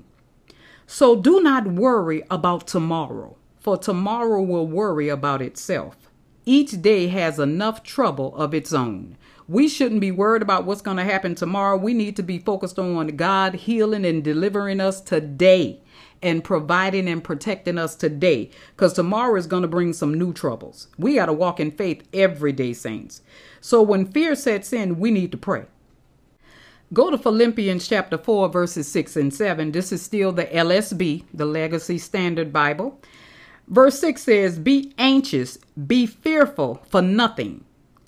[0.86, 5.96] So do not worry about tomorrow, for tomorrow will worry about itself.
[6.44, 9.16] Each day has enough trouble of its own.
[9.46, 11.76] We shouldn't be worried about what's going to happen tomorrow.
[11.76, 15.80] We need to be focused on God healing and delivering us today
[16.22, 20.88] and providing and protecting us today because tomorrow is going to bring some new troubles.
[20.98, 23.22] We got to walk in faith every day, saints.
[23.60, 25.66] So when fear sets in, we need to pray.
[26.92, 29.72] Go to Philippians chapter 4, verses 6 and 7.
[29.72, 32.98] This is still the LSB, the Legacy Standard Bible.
[33.66, 37.64] Verse 6 says, Be anxious, be fearful for nothing,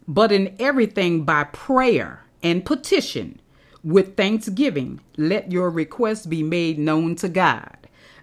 [0.08, 3.38] but in everything by prayer and petition,
[3.84, 7.76] with thanksgiving, let your requests be made known to God.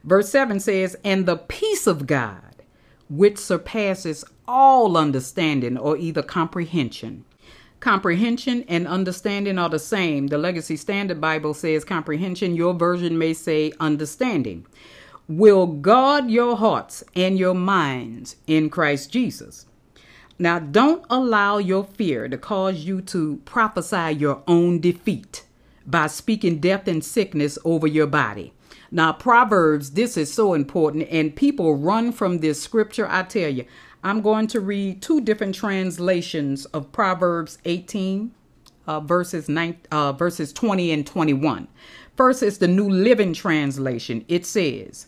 [0.03, 2.63] Verse 7 says, And the peace of God,
[3.09, 7.25] which surpasses all understanding or either comprehension.
[7.79, 10.27] Comprehension and understanding are the same.
[10.27, 12.55] The Legacy Standard Bible says comprehension.
[12.55, 14.65] Your version may say understanding.
[15.27, 19.65] Will guard your hearts and your minds in Christ Jesus.
[20.39, 25.43] Now, don't allow your fear to cause you to prophesy your own defeat
[25.85, 28.53] by speaking death and sickness over your body.
[28.91, 33.07] Now, Proverbs, this is so important, and people run from this scripture.
[33.09, 33.65] I tell you,
[34.07, 38.31] I'm going to read two different translations of Proverbs 18,
[38.87, 39.49] uh, verses,
[39.91, 41.67] uh, verses 20 and 21.
[42.15, 44.23] First is the New Living Translation.
[44.29, 45.07] It says,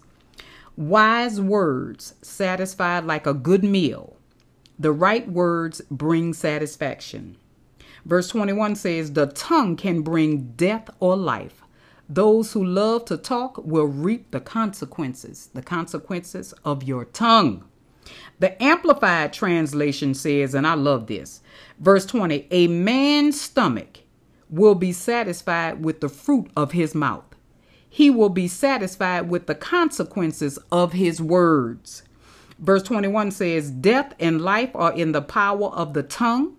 [0.75, 4.17] Wise words satisfy like a good meal.
[4.77, 7.37] The right words bring satisfaction.
[8.03, 11.61] Verse 21 says, The tongue can bring death or life.
[12.09, 17.63] Those who love to talk will reap the consequences, the consequences of your tongue.
[18.39, 21.41] The Amplified Translation says, and I love this,
[21.79, 23.99] verse 20 A man's stomach
[24.49, 27.35] will be satisfied with the fruit of his mouth,
[27.89, 32.03] he will be satisfied with the consequences of his words.
[32.59, 36.57] Verse 21 says, Death and life are in the power of the tongue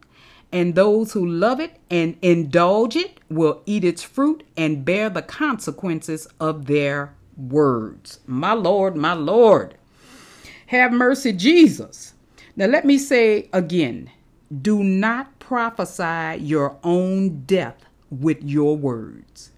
[0.52, 5.22] and those who love it and indulge it will eat its fruit and bear the
[5.22, 8.20] consequences of their words.
[8.26, 9.76] My Lord, my Lord,
[10.70, 12.14] have mercy, Jesus.
[12.54, 14.08] Now, let me say again
[14.62, 19.50] do not prophesy your own death with your words.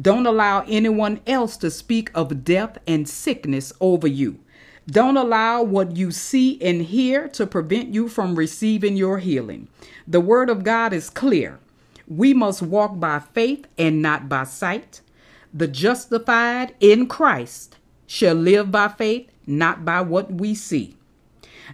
[0.00, 4.40] Don't allow anyone else to speak of death and sickness over you.
[4.88, 9.68] Don't allow what you see and hear to prevent you from receiving your healing.
[10.08, 11.60] The word of God is clear.
[12.08, 15.02] We must walk by faith and not by sight.
[15.54, 17.76] The justified in Christ
[18.08, 20.96] shall live by faith, not by what we see.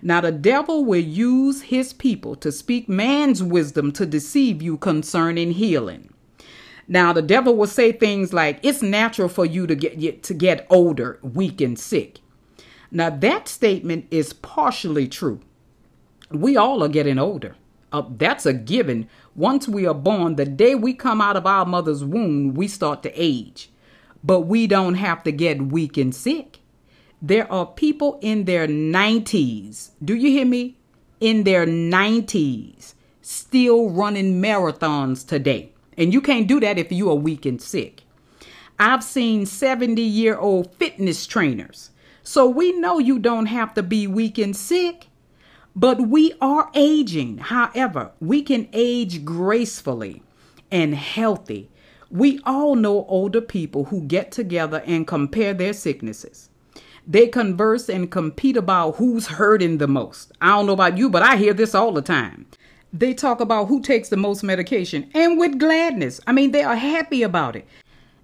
[0.03, 5.53] Now, the devil will use his people to speak man's wisdom to deceive you concerning
[5.53, 6.13] healing.
[6.89, 10.67] Now the devil will say things like it's natural for you to get to get
[10.71, 12.21] older, weak and sick.
[12.91, 15.41] Now that statement is partially true.
[16.31, 17.57] We all are getting older.
[17.93, 19.09] Uh, that's a given.
[19.35, 23.03] Once we are born, the day we come out of our mother's womb, we start
[23.03, 23.71] to age.
[24.25, 26.58] But we don't have to get weak and sick.
[27.21, 29.91] There are people in their 90s.
[30.05, 30.77] Do you hear me?
[31.21, 35.73] In their 90s, still running marathons today.
[35.97, 38.03] And you can't do that if you are weak and sick.
[38.79, 41.91] I've seen 70 year old fitness trainers.
[42.23, 45.09] So we know you don't have to be weak and sick,
[45.75, 47.39] but we are aging.
[47.39, 50.23] However, we can age gracefully
[50.71, 51.69] and healthy.
[52.13, 56.48] We all know older people who get together and compare their sicknesses.
[57.11, 60.31] They converse and compete about who's hurting the most.
[60.43, 62.45] I don't know about you, but I hear this all the time.
[62.93, 66.21] They talk about who takes the most medication and with gladness.
[66.27, 67.67] I mean, they are happy about it.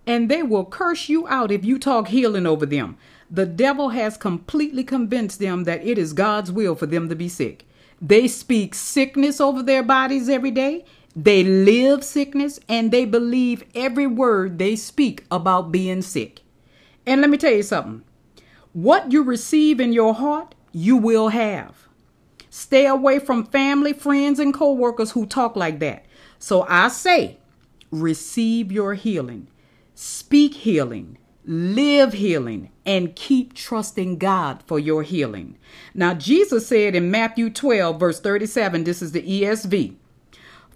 [0.06, 2.98] And they will curse you out if you talk healing over them.
[3.30, 7.30] The devil has completely convinced them that it is God's will for them to be
[7.30, 7.66] sick.
[8.02, 10.84] They speak sickness over their bodies every day.
[11.16, 16.42] They live sickness and they believe every word they speak about being sick.
[17.06, 18.02] And let me tell you something
[18.74, 21.88] what you receive in your heart, you will have.
[22.50, 26.04] Stay away from family, friends, and coworkers who talk like that.
[26.40, 27.38] So I say,
[27.92, 29.46] receive your healing,
[29.94, 35.56] speak healing, live healing, and keep trusting God for your healing.
[35.94, 39.94] Now, Jesus said in Matthew 12, verse 37, this is the ESV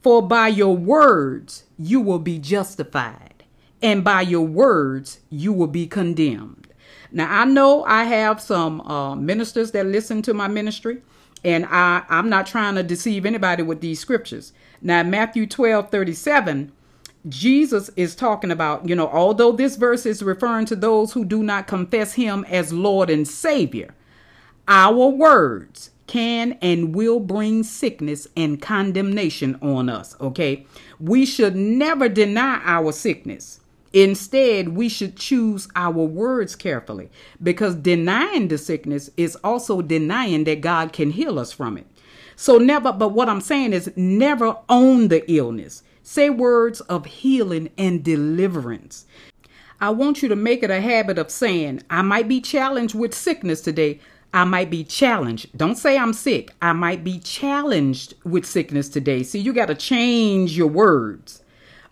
[0.02, 3.42] For by your words you will be justified,
[3.82, 6.67] and by your words you will be condemned.
[7.10, 11.02] Now, I know I have some uh, ministers that listen to my ministry
[11.44, 14.52] and I, I'm not trying to deceive anybody with these scriptures.
[14.82, 16.72] Now, Matthew 12 37,
[17.28, 21.42] Jesus is talking about, you know, although this verse is referring to those who do
[21.42, 23.94] not confess him as Lord and Savior,
[24.66, 30.66] our words can and will bring sickness and condemnation on us, okay?
[30.98, 33.60] We should never deny our sickness.
[33.92, 37.10] Instead, we should choose our words carefully
[37.42, 41.86] because denying the sickness is also denying that God can heal us from it.
[42.36, 45.82] So, never, but what I'm saying is never own the illness.
[46.02, 49.06] Say words of healing and deliverance.
[49.80, 53.14] I want you to make it a habit of saying, I might be challenged with
[53.14, 54.00] sickness today.
[54.34, 55.56] I might be challenged.
[55.56, 56.52] Don't say I'm sick.
[56.60, 59.22] I might be challenged with sickness today.
[59.22, 61.42] See, you got to change your words.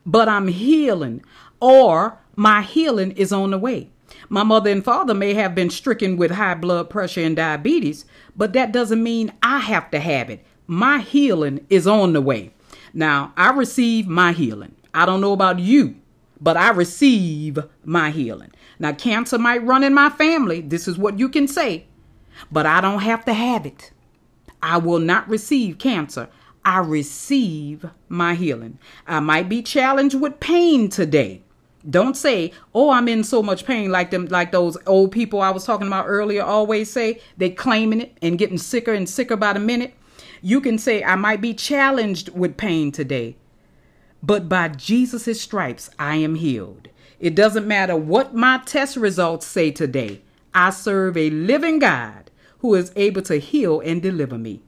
[0.05, 1.23] But I'm healing
[1.61, 3.91] or my healing is on the way.
[4.29, 8.05] My mother and father may have been stricken with high blood pressure and diabetes,
[8.37, 10.45] but that doesn't mean I have to have it.
[10.67, 12.53] My healing is on the way.
[12.93, 14.75] Now, I receive my healing.
[14.95, 15.97] I don't know about you,
[16.41, 18.51] but I receive my healing.
[18.79, 20.61] Now, cancer might run in my family.
[20.61, 21.87] This is what you can say,
[22.51, 23.93] but I don't have to have it.
[24.63, 26.29] I will not receive cancer.
[26.65, 28.79] I receive my healing.
[29.07, 31.43] I might be challenged with pain today,
[31.89, 35.51] don't say, "Oh, I'm in so much pain," like them, like those old people I
[35.51, 36.43] was talking about earlier.
[36.43, 39.95] Always say they claiming it and getting sicker and sicker by the minute.
[40.43, 43.37] You can say, "I might be challenged with pain today,
[44.23, 49.71] but by Jesus' stripes I am healed." It doesn't matter what my test results say
[49.71, 50.21] today.
[50.55, 54.61] I serve a living God who is able to heal and deliver me.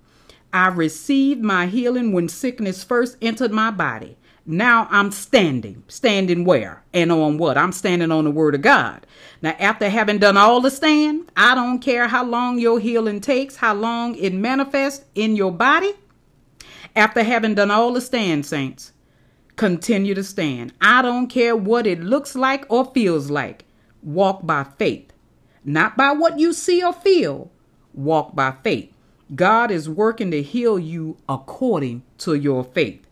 [0.52, 4.16] I received my healing when sickness first entered my body.
[4.50, 5.84] Now I'm standing.
[5.88, 6.82] Standing where?
[6.94, 7.58] And on what?
[7.58, 9.06] I'm standing on the word of God.
[9.42, 13.56] Now, after having done all the stand, I don't care how long your healing takes,
[13.56, 15.92] how long it manifests in your body.
[16.96, 18.92] After having done all the stand, saints,
[19.56, 20.72] continue to stand.
[20.80, 23.66] I don't care what it looks like or feels like.
[24.02, 25.12] Walk by faith,
[25.62, 27.50] not by what you see or feel.
[27.92, 28.94] Walk by faith.
[29.34, 33.07] God is working to heal you according to your faith.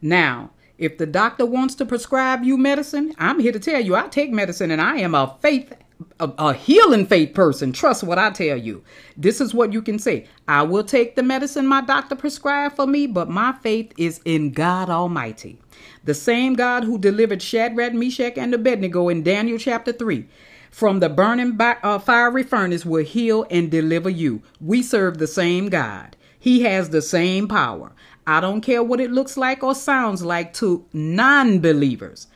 [0.00, 4.08] Now, if the doctor wants to prescribe you medicine, I'm here to tell you I
[4.08, 5.72] take medicine and I am a faith
[6.20, 7.72] a, a, healing faith person.
[7.72, 8.84] Trust what I tell you.
[9.16, 10.28] This is what you can say.
[10.46, 14.52] I will take the medicine my doctor prescribed for me, but my faith is in
[14.52, 15.58] God Almighty.
[16.04, 20.24] The same God who delivered Shadrach, Meshach, and Abednego in Daniel chapter 3
[20.70, 24.42] from the burning by, uh, fiery furnace will heal and deliver you.
[24.60, 26.16] We serve the same God.
[26.38, 27.92] He has the same power.
[28.28, 32.26] I don't care what it looks like or sounds like to non believers.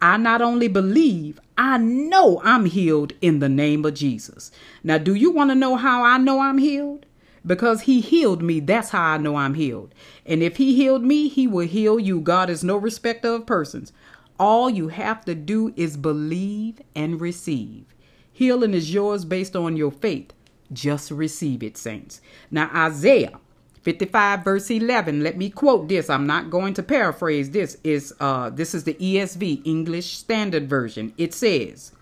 [0.00, 4.50] I not only believe, I know I'm healed in the name of Jesus.
[4.82, 7.04] Now, do you want to know how I know I'm healed?
[7.44, 9.94] Because he healed me, that's how I know I'm healed.
[10.24, 12.20] And if he healed me, he will heal you.
[12.20, 13.92] God is no respecter of persons.
[14.40, 17.84] All you have to do is believe and receive.
[18.32, 20.32] Healing is yours based on your faith.
[20.72, 22.22] Just receive it, saints.
[22.50, 23.40] Now, Isaiah
[23.84, 26.08] 55 verse 11 let me quote this.
[26.08, 27.76] I'm not going to paraphrase this.
[27.84, 31.12] Is uh this is the esv english standard version.
[31.18, 31.92] It says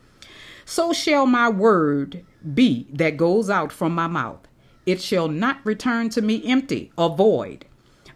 [0.65, 2.25] so shall my word
[2.55, 4.47] be that goes out from my mouth.
[4.87, 7.67] It shall not return to me empty or void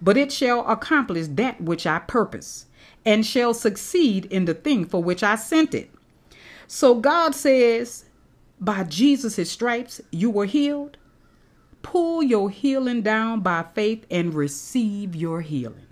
[0.01, 2.67] but it shall accomplish that which i purpose
[3.05, 5.91] and shall succeed in the thing for which i sent it.
[6.69, 8.05] So god says
[8.61, 10.97] by jesus' stripes you were healed
[11.87, 15.87] pull your healing down by faith and receive your healing.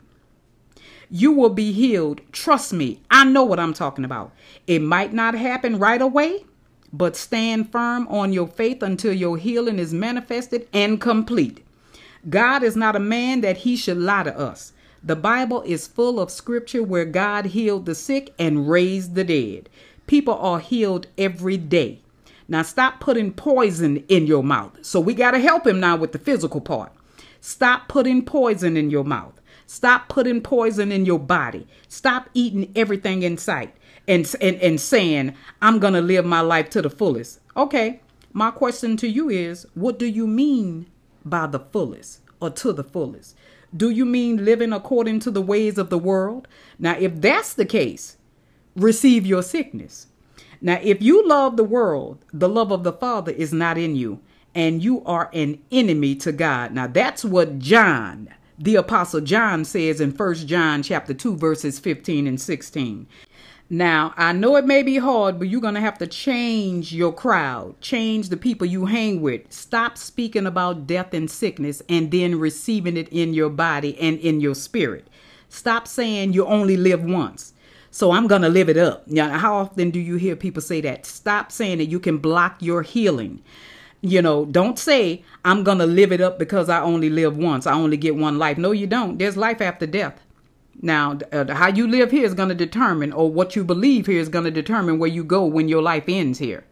[1.09, 2.21] You will be healed.
[2.33, 4.33] Trust me, I know what I'm talking about.
[4.67, 6.47] It might not happen right away,
[6.93, 11.65] but stand firm on your faith until your healing is manifested and complete.
[12.29, 14.73] God is not a man that he should lie to us.
[15.01, 19.69] The Bible is full of scripture where God healed the sick and raised the dead.
[20.09, 22.01] People are healed every day.
[22.49, 24.85] Now stop putting poison in your mouth.
[24.85, 26.93] So we got to help him now with the physical part.
[27.41, 29.41] Stop putting poison in your mouth.
[29.67, 31.67] Stop putting poison in your body.
[31.89, 33.75] Stop eating everything in sight
[34.07, 37.41] and, and, and saying, I'm going to live my life to the fullest.
[37.57, 38.01] Okay,
[38.33, 40.87] my question to you is what do you mean
[41.25, 43.37] by the fullest or to the fullest?
[43.75, 46.47] Do you mean living according to the ways of the world?
[46.79, 48.17] Now, if that's the case,
[48.77, 50.07] receive your sickness.
[50.65, 54.21] Now, if you love the world, the love of the Father is not in you,
[54.55, 56.73] and you are an enemy to God.
[56.73, 62.27] Now, that's what John, the apostle John says in First John chapter 2 verses 15
[62.27, 63.07] and 16.
[63.69, 67.13] Now, I know it may be hard, but you're going to have to change your
[67.13, 69.53] crowd, change the people you hang with.
[69.53, 74.41] Stop speaking about death and sickness and then receiving it in your body and in
[74.41, 75.09] your spirit.
[75.51, 77.53] Stop saying you only live once.
[77.95, 79.07] So I'm going to live it up.
[79.07, 81.07] Now, how often do you hear people say that?
[81.07, 83.41] Stop saying that you can block your healing.
[84.01, 87.69] You know, don't say, I'm going to live it up because I only live once.
[87.69, 88.59] I only get one life.
[88.59, 89.19] No, you don't.
[89.19, 90.21] There's life after death.
[90.83, 94.19] Now, uh, how you live here is going to determine, or what you believe here
[94.19, 96.65] is going to determine where you go when your life ends here.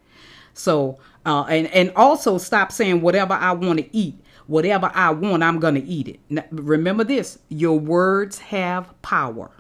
[0.55, 4.17] So, uh, and and also stop saying whatever I want to eat,
[4.49, 6.19] whatever I want, I'm going to eat it.
[6.29, 9.53] Now, remember this: your words have power.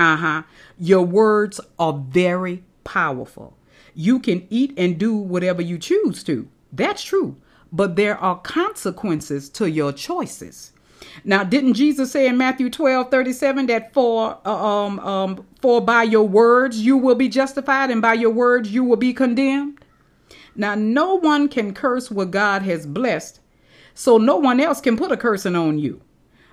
[0.00, 0.42] Uh huh.
[0.78, 3.54] Your words are very powerful.
[3.94, 6.48] You can eat and do whatever you choose to.
[6.72, 7.36] That's true.
[7.70, 10.72] But there are consequences to your choices.
[11.22, 16.04] Now, didn't Jesus say in Matthew 12 37 that for, uh, um, um, for by
[16.04, 19.84] your words you will be justified and by your words you will be condemned?
[20.56, 23.40] Now, no one can curse what God has blessed,
[23.92, 26.00] so no one else can put a cursing on you.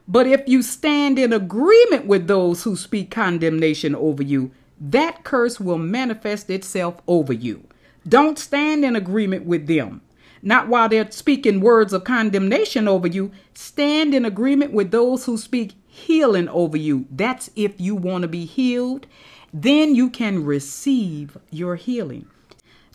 [0.08, 5.60] But if you stand in agreement with those who speak condemnation over you, that curse
[5.60, 7.64] will manifest itself over you.
[8.08, 10.02] Don't stand in agreement with them.
[10.42, 13.32] Not while they're speaking words of condemnation over you.
[13.54, 17.06] Stand in agreement with those who speak healing over you.
[17.12, 19.08] That's if you want to be healed.
[19.52, 22.28] Then you can receive your healing.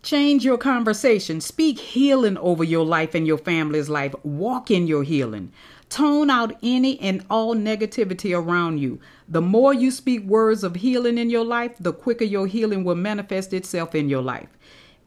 [0.03, 1.41] Change your conversation.
[1.41, 4.15] Speak healing over your life and your family's life.
[4.23, 5.53] Walk in your healing.
[5.93, 8.99] Tone out any and all negativity around you.
[9.29, 12.95] The more you speak words of healing in your life, the quicker your healing will
[12.95, 14.49] manifest itself in your life.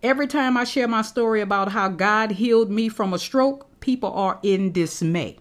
[0.04, 4.14] Every time I share my story about how God healed me from a stroke, people
[4.14, 5.40] are in dismay.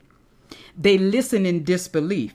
[0.79, 2.33] They listen in disbelief.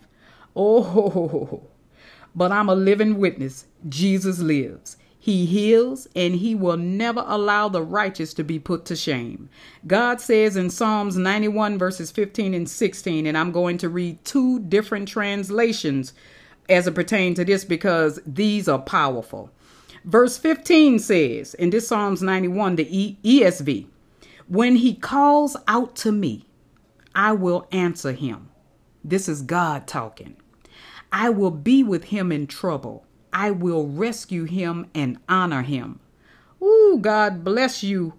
[0.55, 1.63] Oh,
[2.35, 3.65] but I'm a living witness.
[3.87, 4.97] Jesus lives.
[5.29, 9.47] He heals and he will never allow the righteous to be put to shame.
[9.85, 14.59] God says in Psalms 91, verses 15 and 16, and I'm going to read two
[14.59, 16.13] different translations
[16.67, 19.51] as it pertains to this because these are powerful.
[20.03, 23.85] Verse 15 says, in this Psalms 91, the ESV,
[24.47, 26.47] when he calls out to me,
[27.13, 28.49] I will answer him.
[29.03, 30.37] This is God talking.
[31.11, 33.05] I will be with him in trouble.
[33.33, 35.99] I will rescue him and honor him.
[36.61, 38.13] Ooh, God bless you.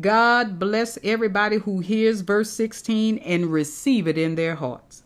[0.00, 5.02] God bless everybody who hears verse 16 and receive it in their hearts.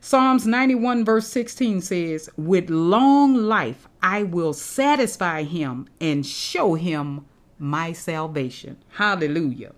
[0.00, 7.24] Psalms 91, verse 16 says, With long life I will satisfy him and show him
[7.58, 8.76] my salvation.
[8.90, 9.72] Hallelujah.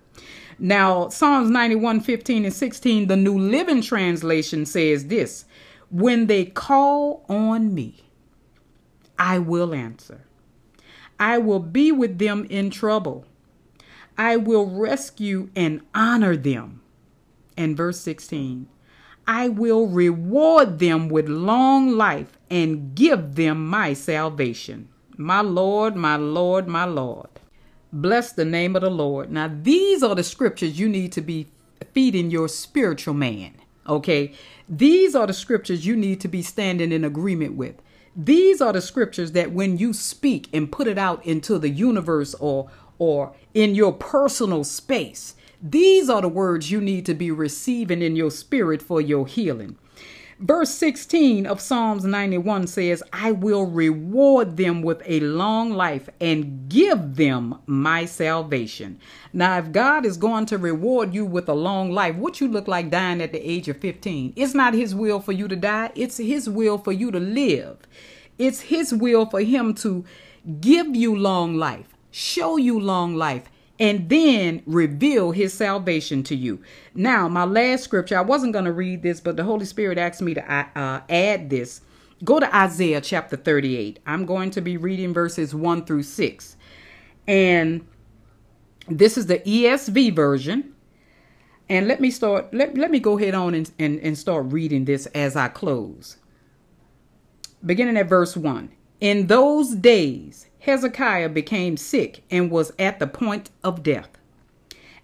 [0.57, 5.45] Now, Psalms 91, 15 and 16, the New Living Translation says this
[5.91, 8.04] When they call on me,
[9.17, 10.25] I will answer.
[11.19, 13.25] I will be with them in trouble.
[14.17, 16.81] I will rescue and honor them.
[17.57, 18.67] And verse 16,
[19.27, 24.89] I will reward them with long life and give them my salvation.
[25.17, 27.29] My Lord, my Lord, my Lord.
[27.91, 29.31] Bless the name of the Lord.
[29.31, 31.47] Now, these are the scriptures you need to be
[31.93, 33.53] feeding your spiritual man.
[33.87, 34.33] Okay?
[34.67, 37.75] These are the scriptures you need to be standing in agreement with.
[38.15, 42.33] These are the scriptures that when you speak and put it out into the universe
[42.35, 48.01] or or in your personal space, these are the words you need to be receiving
[48.01, 49.75] in your spirit for your healing.
[50.39, 56.67] Verse 16 of Psalms 91 says, I will reward them with a long life and
[56.67, 58.99] give them my salvation.
[59.31, 62.67] Now, if God is going to reward you with a long life, what you look
[62.67, 64.33] like dying at the age of 15?
[64.35, 67.77] It's not His will for you to die, it's His will for you to live.
[68.37, 70.03] It's His will for Him to
[70.59, 73.43] give you long life, show you long life,
[73.79, 76.61] and then reveal his salvation to you.
[76.93, 80.21] Now, my last scripture, I wasn't going to read this, but the Holy Spirit asked
[80.21, 81.81] me to uh, uh, add this.
[82.23, 83.99] Go to Isaiah chapter 38.
[84.05, 86.57] I'm going to be reading verses 1 through 6.
[87.27, 87.85] And
[88.87, 90.73] this is the ESV version.
[91.67, 94.85] And let me start, let, let me go ahead on and, and, and start reading
[94.85, 96.17] this as I close.
[97.65, 98.71] Beginning at verse 1.
[99.01, 104.09] In those days, Hezekiah became sick and was at the point of death.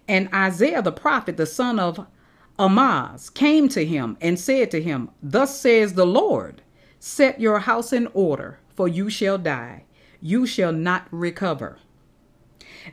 [0.08, 2.04] And Isaiah the prophet, the son of
[2.58, 6.62] Amoz, came to him and said to him, Thus says the Lord,
[6.98, 9.84] Set your house in order, for you shall die.
[10.20, 11.78] You shall not recover.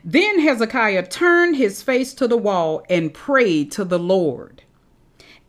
[0.04, 4.62] Then Hezekiah turned his face to the wall and prayed to the Lord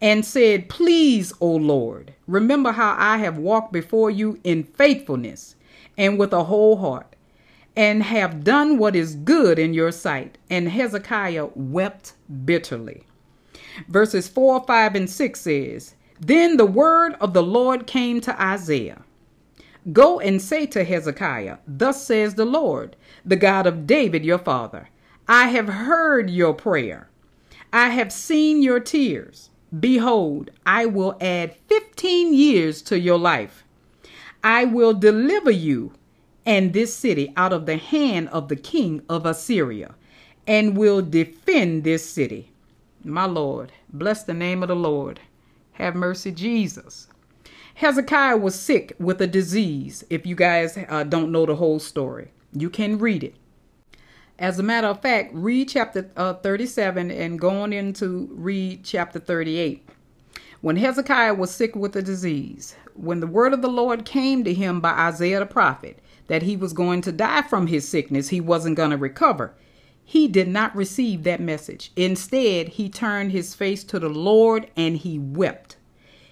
[0.02, 5.56] and said, Please, O Lord, remember how I have walked before you in faithfulness
[5.96, 7.11] and with a whole heart
[7.76, 10.38] and have done what is good in your sight.
[10.50, 12.14] And Hezekiah wept
[12.46, 13.06] bitterly.
[13.88, 19.04] Verses 4, 5, and 6 says, Then the word of the Lord came to Isaiah
[19.92, 22.96] Go and say to Hezekiah, Thus says the Lord,
[23.26, 24.90] the God of David your father,
[25.28, 27.10] I have heard your prayer,
[27.74, 29.50] I have seen your tears.
[29.80, 33.64] Behold, I will add 15 years to your life.
[34.44, 35.94] I will deliver you
[36.46, 39.96] and this city out of the hand of the king of Assyria,
[40.48, 42.52] and will defend this city.
[43.04, 45.20] My Lord, bless the name of the Lord.
[45.74, 47.08] Have mercy, Jesus.
[47.76, 50.04] Hezekiah was sick with a disease.
[50.10, 53.36] If you guys uh, don't know the whole story, you can read it.
[54.38, 59.20] As a matter of fact, read chapter uh, 37 and go on into read chapter
[59.20, 59.88] 38.
[60.62, 64.54] When Hezekiah was sick with a disease, when the word of the Lord came to
[64.54, 68.42] him by Isaiah the prophet, that he was going to die from his sickness, he
[68.42, 69.54] wasn't going to recover.
[70.04, 71.92] He did not receive that message.
[71.96, 75.78] Instead, he turned his face to the Lord and he wept.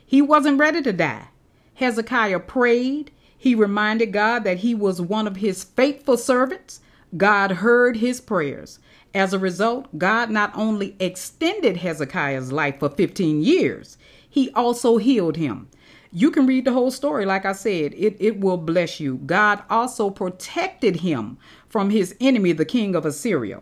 [0.05, 1.29] He wasn't ready to die.
[1.75, 3.11] Hezekiah prayed.
[3.37, 6.81] He reminded God that he was one of his faithful servants.
[7.15, 8.79] God heard his prayers.
[9.13, 13.97] As a result, God not only extended Hezekiah's life for 15 years,
[14.29, 15.69] he also healed him.
[16.11, 17.25] You can read the whole story.
[17.25, 19.17] Like I said, it, it will bless you.
[19.25, 21.37] God also protected him
[21.67, 23.61] from his enemy, the king of Assyria.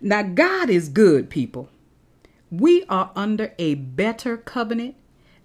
[0.00, 1.68] Now, God is good, people.
[2.50, 4.96] We are under a better covenant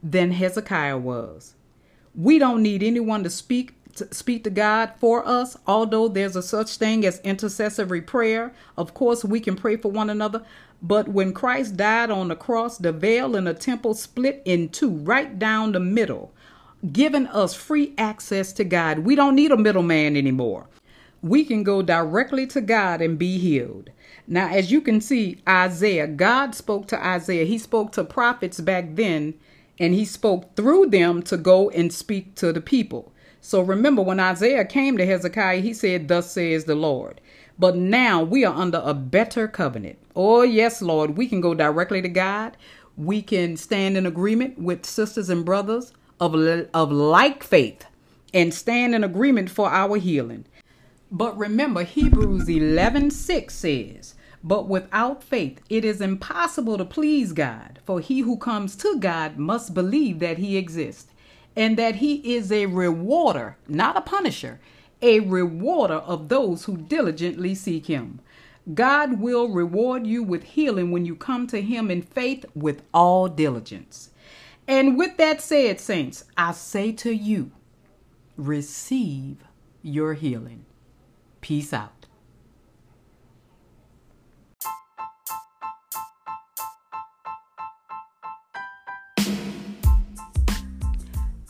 [0.01, 1.55] than Hezekiah was.
[2.15, 6.43] We don't need anyone to speak to speak to God for us, although there's a
[6.43, 8.53] such thing as intercessory prayer.
[8.77, 10.43] Of course, we can pray for one another,
[10.81, 14.89] but when Christ died on the cross, the veil in the temple split in two,
[14.89, 16.31] right down the middle,
[16.91, 18.99] giving us free access to God.
[18.99, 20.67] We don't need a middleman anymore.
[21.21, 23.89] We can go directly to God and be healed.
[24.25, 27.43] Now, as you can see, Isaiah, God spoke to Isaiah.
[27.45, 29.33] He spoke to prophets back then,
[29.79, 33.11] and he spoke through them to go and speak to the people.
[33.41, 37.19] So remember, when Isaiah came to Hezekiah, he said, Thus says the Lord.
[37.59, 39.99] But now we are under a better covenant.
[40.15, 41.17] Oh, yes, Lord.
[41.17, 42.55] We can go directly to God.
[42.95, 45.91] We can stand in agreement with sisters and brothers
[46.21, 46.33] of,
[46.73, 47.85] of like faith
[48.33, 50.45] and stand in agreement for our healing.
[51.11, 57.79] But remember, Hebrews 11 6 says, But without faith it is impossible to please God,
[57.85, 61.11] for he who comes to God must believe that he exists,
[61.55, 64.59] and that he is a rewarder, not a punisher
[65.01, 68.19] a rewarder of those who diligently seek him.
[68.73, 73.27] God will reward you with healing when you come to him in faith with all
[73.27, 74.11] diligence.
[74.67, 77.51] And with that said, saints, I say to you,
[78.37, 79.37] receive
[79.81, 80.65] your healing.
[81.41, 82.05] Peace out.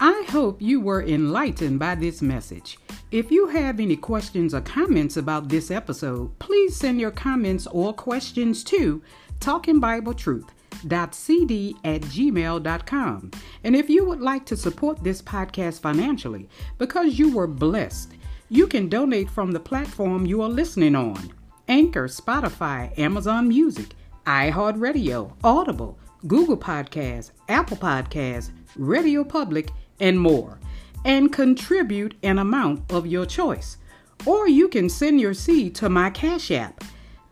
[0.02, 2.78] I hope you were enlightened by this message.
[3.12, 7.92] If you have any questions or comments about this episode, please send your comments or
[7.92, 9.02] questions to
[9.40, 13.32] talkingbibletruth.cd at gmail.com.
[13.64, 16.48] And if you would like to support this podcast financially
[16.78, 18.14] because you were blessed,
[18.50, 21.34] you can donate from the platform you are listening on
[21.68, 23.96] Anchor, Spotify, Amazon Music,
[24.28, 25.98] iHeartRadio, Audible,
[26.28, 30.60] Google Podcasts, Apple Podcasts, Radio Public, and more
[31.06, 33.78] and contribute an amount of your choice.
[34.26, 36.84] Or you can send your seed to my Cash App,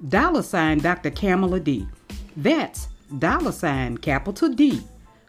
[0.07, 1.11] dollar sign Dr.
[1.11, 1.88] Camale D.
[2.38, 2.88] That's
[3.20, 4.82] dollar sign capital D,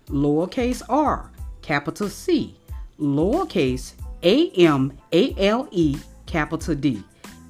[0.08, 1.30] lowercase r,
[1.62, 2.56] capital C,
[3.00, 7.02] lowercase a m a l e, capital D.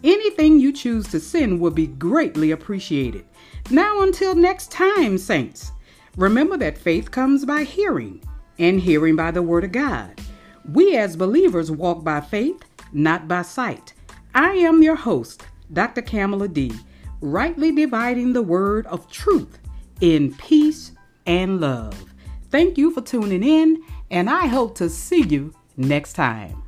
[0.04, 3.24] Anything you choose to send will be greatly appreciated.
[3.70, 5.72] Now, until next time, Saints,
[6.16, 8.22] remember that faith comes by hearing,
[8.58, 10.20] and hearing by the Word of God.
[10.68, 12.62] We as believers walk by faith,
[12.92, 13.94] not by sight.
[14.34, 16.02] I am your host, Dr.
[16.02, 16.72] Camale D,
[17.20, 19.58] rightly dividing the word of truth
[20.00, 20.92] in peace
[21.26, 22.04] and love.
[22.50, 26.62] Thank you for tuning in, and I hope to see you next time.